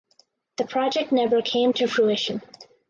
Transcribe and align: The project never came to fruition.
The 0.57 0.65
project 0.65 1.11
never 1.11 1.43
came 1.43 1.73
to 1.73 1.85
fruition. 1.85 2.41